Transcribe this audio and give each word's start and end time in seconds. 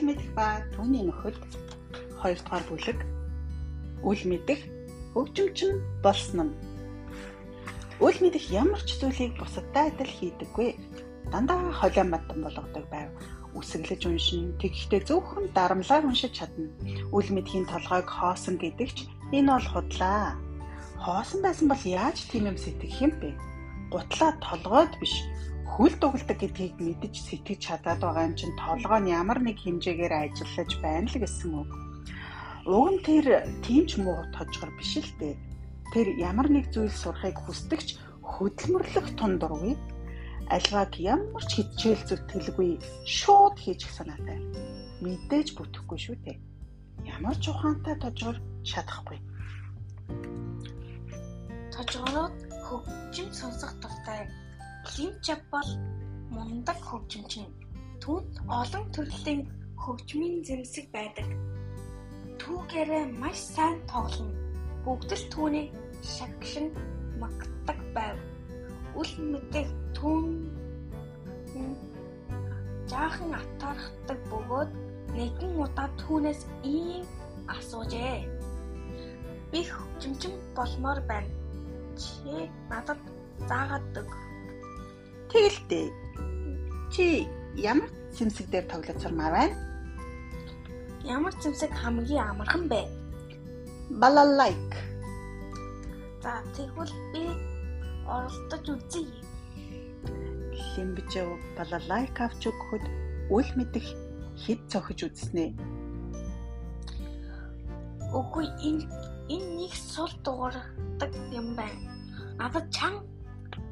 үл 0.00 0.16
мэдэх 0.16 0.32
ба 0.32 0.64
түүний 0.72 1.04
нөхөд 1.12 1.36
2 2.24 2.40
дугаар 2.40 2.64
бүлэг 2.72 2.98
үл 4.00 4.22
мэдэх 4.32 4.60
хөгжимчин 5.12 5.76
болсон 6.00 6.48
нь. 6.48 6.56
Үл 8.00 8.16
мэдэх 8.24 8.48
ямар 8.48 8.80
ч 8.80 8.96
зүйлийг 8.96 9.36
бусадтай 9.36 9.92
адил 9.92 10.08
хийдэггүй. 10.08 10.72
Дандаа 11.28 11.68
холион 11.76 12.16
матан 12.16 12.40
болгодог 12.40 12.88
байв. 12.88 13.12
Үсэглэж 13.52 14.08
уншин, 14.08 14.56
тэгэхдээ 14.56 15.04
зөвхөн 15.04 15.52
дарамлаар 15.52 16.08
уншиж 16.08 16.32
чадна. 16.32 16.72
Үл 17.12 17.28
мэдхийн 17.28 17.68
толгойг 17.68 18.08
хоосон 18.08 18.56
гэдэгч 18.56 19.04
энэ 19.36 19.52
бол 19.52 19.68
худлаа. 19.68 20.40
Хоосон 20.96 21.44
байсан 21.44 21.68
бол 21.68 21.84
яаж 21.84 22.24
тийм 22.32 22.48
юм 22.48 22.56
сэтгэх 22.56 23.04
юм 23.04 23.12
бэ? 23.20 23.36
Гутлаа 23.92 24.32
толгойд 24.40 24.96
биш 24.96 25.12
хөл 25.70 25.94
дугалдаг 26.02 26.38
гэдгийг 26.42 26.76
мэдэж 26.82 27.14
сэтгэж 27.14 27.60
чадаад 27.62 28.00
байгаа 28.02 28.26
юм 28.28 28.34
чинь 28.34 28.58
толгой 28.58 29.00
нь 29.00 29.12
ямар 29.14 29.38
нэг 29.38 29.56
хэмжээгээр 29.62 30.14
ажиллаж 30.18 30.70
байна 30.82 31.06
л 31.06 31.20
гэсэн 31.22 31.50
үг. 31.54 31.70
Уг 32.66 32.86
нь 32.90 33.02
тэр 33.06 33.26
тийм 33.62 33.84
ч 33.86 34.02
муу 34.02 34.18
тожгор 34.34 34.70
биш 34.74 34.98
л 34.98 35.12
дээ. 35.22 35.38
Тэр 35.94 36.06
ямар 36.18 36.50
нэг 36.50 36.74
зүйл 36.74 36.90
сурахыг 36.90 37.38
хүсдэгч 37.46 37.88
хөдөлмөрлөх 38.22 39.06
тундургүй 39.14 39.74
альваг 40.50 40.92
ямар 40.98 41.44
ч 41.46 41.62
хичээл 41.62 42.02
зүтгэлгүй 42.08 42.70
шууд 43.06 43.54
хийчих 43.62 43.94
санаатай. 43.94 44.38
Мэдээж 45.02 45.54
бүтэхгүй 45.54 45.98
шүү 46.02 46.16
дээ. 46.26 46.38
Ямар 47.06 47.38
ч 47.38 47.54
ухаантай 47.54 47.94
тожгор 48.02 48.36
шатахгүй. 48.66 49.18
Тожгороод 51.70 52.34
хөгжим 52.66 53.30
сонсох 53.30 53.72
дуртай 53.78 54.26
Линчап 54.88 55.40
бол 55.52 55.70
мундаг 56.32 56.78
хөгжимчин. 56.88 57.46
Түүнд 58.00 58.32
олон 58.48 58.84
төрлийн 58.96 59.40
хөгжмийн 59.76 60.40
зэмсэг 60.46 60.86
байдаг. 60.96 61.28
Түүгээрээ 62.40 63.04
маш 63.20 63.38
сайн 63.54 63.76
тоглоно. 63.92 64.32
Бүгд 64.84 65.10
л 65.12 65.24
түүнийг 65.32 65.68
шагшин 66.14 66.72
магтдаг 67.20 67.78
байв. 67.94 68.16
Үл 68.96 69.12
мэдэх 69.32 69.68
түүн 69.96 70.24
жаахан 72.90 73.36
атархдаг 73.36 74.18
бөгөөд 74.32 74.70
нэгэн 75.12 75.52
удаа 75.60 75.88
түүнээс 76.00 76.40
ийм 76.64 77.04
асуужээ. 77.52 78.16
Би 79.52 79.60
хөгжимчин 79.68 80.34
болмоор 80.56 81.00
байна. 81.10 81.30
Чи 82.00 82.48
надад 82.72 83.00
заагаад 83.48 84.00
өг 84.00 84.10
Тэгэлтэй. 85.30 85.86
Чи 86.90 87.26
ямар 87.54 87.90
цэмсэг 88.14 88.50
дээр 88.50 88.66
тоглож 88.66 88.98
сурмаар 88.98 89.32
байна? 89.32 89.56
Ямар 91.06 91.34
цэмсэг 91.38 91.70
хамгийн 91.70 92.34
амархан 92.34 92.66
бэ? 92.66 92.82
Балалайк. 94.02 94.70
За 96.22 96.42
тэгвэл 96.54 96.94
би 97.14 97.24
оролдож 98.06 98.64
үзье. 98.74 99.06
Лимбжэв 100.74 101.28
балалайк 101.56 102.16
авч 102.20 102.50
өгөхөд 102.50 102.84
үл 103.30 103.48
мэдэх 103.54 103.86
хэд 104.42 104.60
цохиж 104.70 105.00
үзснэ. 105.06 105.54
Үгүй 108.10 108.46
энэ 108.66 108.84
энэ 109.30 109.48
нэг 109.58 109.72
сул 109.74 110.10
дуурдаг 110.26 111.12
юм 111.30 111.54
байна. 111.54 111.86
Надад 112.38 112.66
чан 112.74 112.94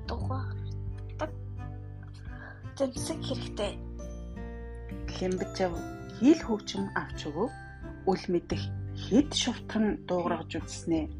дугаар 0.06 0.57
зэмсэг 2.78 3.18
хэрэгтэй. 3.26 3.72
Лимбчэв 5.18 5.72
хийл 6.18 6.40
хөгжим 6.46 6.84
авч 6.94 7.26
өгөө. 7.26 7.48
Үл 8.06 8.22
мэдэх 8.30 8.62
хэд 8.94 9.30
шувтан 9.34 9.84
дуугаргаж 10.06 10.62
үзснэ. 10.62 11.10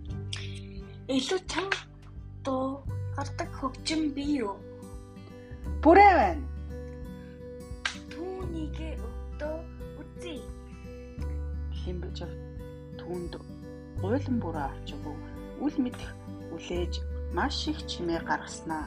Илүү 1.11 1.41
чам 1.51 1.67
дуу 2.47 2.87
гардаг 3.19 3.51
хөгжим 3.59 4.15
бий 4.15 4.39
юу? 4.47 4.55
Бүрээ 5.83 6.13
байна. 6.21 6.47
Түүнийг 8.15 8.79
өгдөө 9.03 9.57
үзье. 9.99 10.39
Лимбчэв 11.83 12.31
түүнд 13.03 13.33
гуйлан 13.99 14.37
бүрээ 14.39 14.67
авч 14.71 14.89
өгөө. 14.95 15.17
Үл 15.65 15.77
мэдэх 15.83 16.11
үлээж 16.55 17.03
маш 17.35 17.67
их 17.67 17.83
чимээ 17.91 18.23
гаргаснаа 18.23 18.87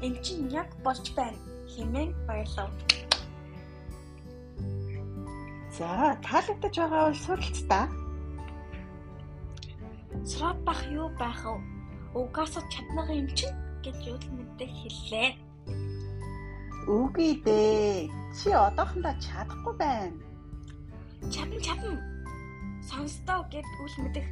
Эн 0.00 0.14
чинь 0.24 0.48
яг 0.48 0.68
болж 0.84 1.12
байна 1.12 1.36
хэмээн 1.72 2.10
баярлав. 2.26 2.70
За 5.76 6.16
таалагдаж 6.24 6.74
байгаа 6.76 7.02
бол 7.06 7.18
суралцдаа. 7.24 7.86
Сураад 10.30 10.58
бах 10.64 10.80
юу 11.00 11.08
байх 11.20 11.40
вэ? 11.44 11.60
Угаасаа 12.20 12.64
чаднага 12.72 13.12
юм 13.12 13.28
чинь 13.38 13.56
гэж 13.84 14.00
үл 14.12 14.26
мэдээ 14.36 14.70
хэллээ. 14.80 15.30
Үгүй 16.88 17.32
дээ. 17.44 18.08
Чи 18.36 18.48
одоохондоо 18.56 19.14
чадахгүй 19.24 19.74
байна. 19.76 20.16
Чадна 21.32 21.60
чадна. 21.66 22.00
Сонстоо 22.88 23.40
гэд 23.52 23.68
үл 23.84 23.96
мэдэх 24.04 24.26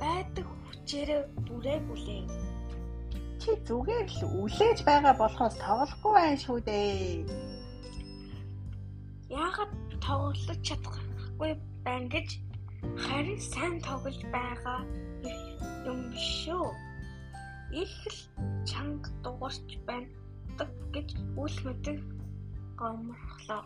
байдаг 0.00 0.46
хүчээрээ 0.66 1.20
бүрээгүй 1.46 1.98
лээ 2.06 2.45
чи 3.46 3.54
зүгээр 3.62 4.10
л 4.10 4.42
үлээж 4.42 4.82
байгаа 4.82 5.14
болохоос 5.22 5.54
тоглохгүй 5.62 6.12
байх 6.18 6.34
шүү 6.42 6.58
дээ. 6.66 7.22
Яагаад 9.30 9.72
тоглож 10.02 10.60
чадахгүй 10.66 11.54
байна 11.86 12.10
гэж 12.10 12.28
харин 13.06 13.38
сайн 13.38 13.78
тоглож 13.86 14.18
байгаа 14.34 14.82
юм 15.86 16.10
шүү. 16.10 16.66
Их 17.70 17.94
л 18.10 18.18
чанга 18.66 19.14
дуурч 19.22 19.78
байна 19.86 20.10
гэж 20.90 21.08
үл 21.38 21.56
мэдэг 21.70 22.02
гомрлоо. 22.74 23.62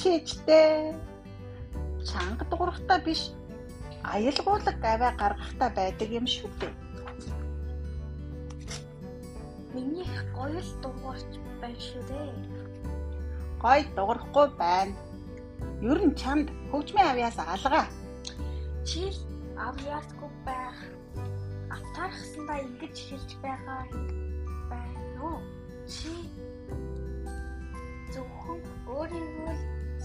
Чичтэй 0.00 0.96
чанга 2.00 2.44
дуурахтаа 2.48 2.98
биш 3.04 3.28
аялгуулга 4.08 4.72
гаваа 4.80 5.12
гаргахтаа 5.20 5.68
байдаг 5.76 6.08
юм 6.08 6.24
шүү 6.24 6.48
дээ. 6.64 6.87
Миний 9.78 10.10
гоё 10.34 10.58
л 10.58 10.72
дуурч 10.82 11.30
байна 11.62 11.80
шүү 11.86 12.02
дээ. 12.10 12.32
Гоё 13.62 13.82
дуурахгүй 13.96 14.46
байна. 14.58 14.94
Ер 15.90 15.98
нь 16.06 16.18
чамд 16.20 16.48
хөгжмийн 16.70 17.10
авьяас 17.12 17.38
алгаа. 17.38 17.86
Чи 18.88 19.02
авьяасгүй 19.54 20.30
байх. 20.46 20.78
Атархсандаа 21.76 22.58
ингэж 22.66 22.96
хэлж 23.06 23.30
байгаа 23.44 23.82
байна 24.70 25.22
уу? 25.30 25.38
Чи 25.86 26.10
зөвхөн 28.12 28.60
өөрийгөө 28.94 29.54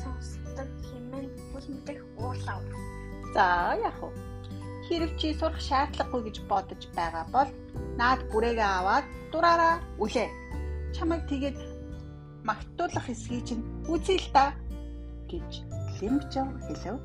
сонсдог 0.02 0.70
хэмээн 0.88 1.28
бүл 1.50 1.68
мэдэх 1.74 2.00
уурлав. 2.22 2.62
За 3.34 3.74
яах 3.82 4.00
вэ? 4.06 4.23
Хэрв 4.86 5.12
чи 5.20 5.28
сурах 5.40 5.60
шаардлагагүй 5.68 6.22
гэж 6.28 6.38
бодож 6.52 6.82
байгаа 6.98 7.26
бол 7.36 7.50
наад 8.00 8.22
бүрээгээ 8.32 8.70
аваад 8.80 9.06
дураараа 9.32 9.76
үлээ. 10.04 10.30
Чамайг 10.96 11.24
тэгээд 11.32 11.58
магтуулах 12.48 13.06
хэсгийг 13.08 13.44
чинь 13.48 13.64
үзье 13.92 14.20
л 14.20 14.28
да 14.36 14.46
гэж 15.32 15.52
Лимжон 16.00 16.50
хэлв. 16.68 17.00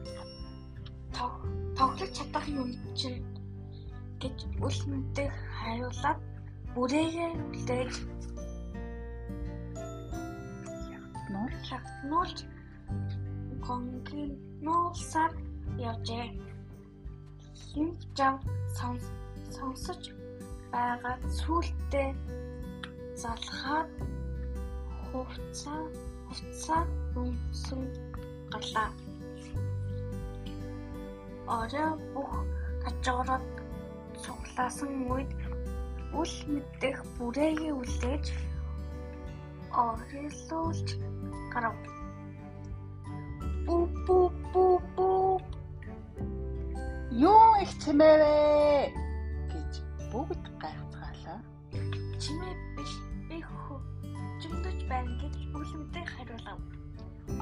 Тоглож 1.78 2.10
чадах 2.16 2.46
юм 2.50 2.70
чинь 2.98 3.22
гэж 4.18 4.36
үлмэнтэй 4.66 5.28
хариулаад 5.58 6.18
бүрээгээ 6.74 7.30
үлээж 7.54 7.94
нуур 11.32 11.52
нуулж 12.10 12.38
конгийн 13.66 14.32
нуусаар 14.64 15.32
явжээ. 15.78 16.47
Лимжон 17.74 18.36
сонсож 19.56 20.02
байгаа 20.72 21.16
сүултээ 21.38 22.10
залхаад 23.20 23.90
хувцаа 25.06 25.82
хувцаа 26.28 26.82
өмсөн 27.20 27.82
галаа. 28.52 28.90
Орой 31.58 31.90
бүх 32.12 32.32
хажуураад 32.84 33.44
цуглаасан 34.22 34.92
үед 35.12 35.30
үл 36.20 36.34
мэдэх 36.52 36.98
бүрээгээ 37.16 37.72
үлээж 37.80 38.26
орилуулж 39.84 40.88
гарав. 41.52 41.76
Бу 43.66 43.76
бу 44.06 44.16
Их 47.68 47.76
чимээвэ 47.84 48.32
гэж 49.52 49.72
бүгд 50.08 50.44
гайхацгаалаа. 50.56 51.38
Чимээ 52.16 52.54
биш 52.80 52.92
би 53.28 53.44
хөө 53.44 53.76
жимдэж 54.40 54.78
байна 54.88 55.12
гэж 55.20 55.34
үлэмтэй 55.52 56.04
хариулав. 56.08 56.58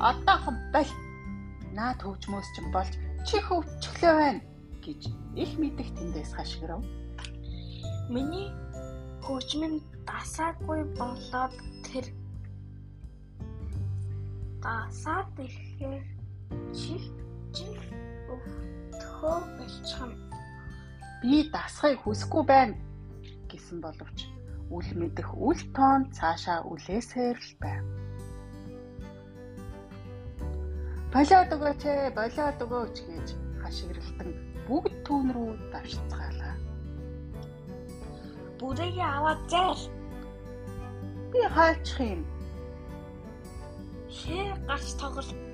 Одоохон 0.02 0.56
бол 0.74 0.90
наад 1.78 2.02
хөгжмөөс 2.02 2.48
ч 2.54 2.56
болж 2.74 2.92
чи 3.22 3.38
хөвчлөө 3.38 4.14
байна 4.18 4.42
гэж 4.82 5.00
их 5.38 5.52
мэдих 5.62 5.94
тэндээс 5.94 6.34
хашгирав. 6.34 6.82
Миний 8.10 8.50
хөгжмөн 9.22 9.78
дасаагүй 10.10 10.90
болоод 10.98 11.54
тэр 11.86 12.10
дасаад 14.58 15.30
ирэхээр 15.38 16.02
чи 16.74 16.98
өвтгөө 18.32 19.38
болчихно. 19.58 20.16
Би 21.22 21.48
дасахыг 21.52 22.00
хүсэхгүй 22.02 22.44
байна 22.46 22.76
гэсэн 23.50 23.80
боловч 23.80 24.28
үл 24.70 24.90
мэдэх 24.98 25.28
үл 25.38 25.60
тоон 25.76 26.10
цаашаа 26.10 26.66
үлээсээр 26.66 27.38
л 27.38 27.54
байв. 27.62 27.84
Болоод 31.14 31.50
өгөөч 31.54 31.82
ээ, 31.86 32.12
болоод 32.18 32.58
өгөөч 32.66 32.96
гэж 33.08 33.26
хашгиралтан 33.62 34.30
бүгд 34.66 34.94
түүн 35.06 35.26
рүү 35.32 35.50
давшицгаалаа. 35.72 36.54
Бүрийг 38.58 38.98
аваад 39.00 39.40
зайл. 39.48 39.82
Би 41.30 41.40
хаачих 41.54 42.00
юм. 42.00 42.22
Хээ 44.10 44.50
гарч 44.66 44.88
тоглол. 45.00 45.45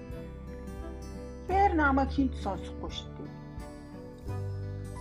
Хэр 1.52 1.76
намайг 1.76 2.08
хинт 2.16 2.32
сонсохгүй 2.40 2.90
шүү 2.96 3.10
дээ. 3.12 3.30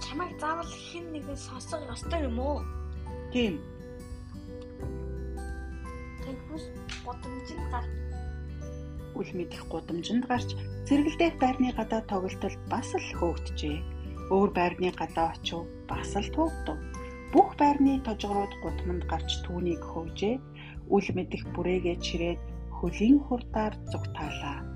Чамайг 0.03 0.36
заавал 0.36 0.68
хэн 0.68 1.06
нэгэн 1.15 1.39
сонсох 1.39 1.80
ёстой 1.88 2.27
юм 2.27 2.44
уу? 2.44 2.59
Тийм. 3.31 3.56
Тэгвэл 6.19 6.68
годомжинд 7.07 7.65
гар. 7.71 7.88
Үл 9.15 9.31
мэдэх 9.31 9.63
гудамжинд 9.71 10.27
гарч 10.27 10.50
зэрэгэлдэх 10.92 11.39
байрны 11.39 11.71
гадаа 11.71 12.03
тоглолтод 12.12 12.59
бас 12.68 12.89
л 13.00 13.07
хөөгдөжээ. 13.15 13.77
Өөр 14.36 14.50
байрны 14.51 14.92
гадаа 14.92 15.31
очив 15.31 15.63
бас 15.88 16.12
л 16.19 16.27
туугдав. 16.36 16.75
Бүх 17.31 17.56
байрны 17.56 18.03
тожгорууд 18.03 18.53
гудамд 18.59 19.07
гарч 19.07 19.39
түүнийг 19.48 19.80
хөөжээ. 19.88 20.36
Үл 20.92 21.07
мэдэх 21.15 21.48
бүрээгээ 21.56 21.98
чирээд 22.03 22.42
хөлийн 22.75 23.24
хурдаар 23.24 23.71
зүгтаалаа. 23.88 24.68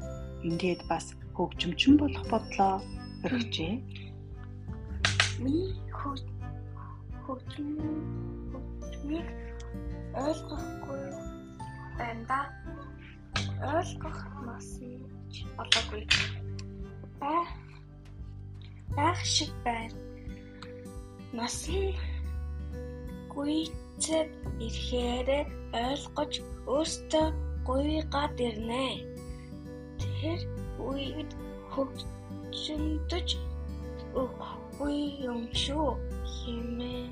Ингээд 0.48 0.88
бас 0.88 1.12
хөгжимчин 1.36 1.94
болох 2.02 2.26
бодлоо 2.32 2.76
өргөжээ. 3.26 3.74
Миний 5.44 5.72
хөгжим 5.98 6.40
хөгжмийг 8.52 9.28
ойлгохгүй 10.26 11.04
байна. 11.98 12.40
Ойлгох 13.76 14.20
нас 14.48 14.70
нь 14.80 15.04
болоогүй. 15.58 16.04
Байх 17.20 17.52
байх 18.96 19.20
шиг 19.36 19.52
байна. 19.66 19.98
Нас 21.38 21.58
нь 21.68 21.92
гүйцэд 23.34 24.30
ирэхээр 24.66 25.30
ойлгож 25.88 26.34
өөртөө 26.76 27.28
гуйгаад 27.68 28.38
ирнэ. 28.48 28.88
Тэр 30.00 30.40
үед 30.90 31.32
хөгжөндөж 31.74 33.30
үгүй 34.22 34.98
юм 35.32 35.42
шүү 35.64 35.90
хэмээн 36.36 37.10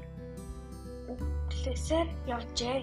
үглээсээр 1.11 2.07
явжээ. 2.35 2.79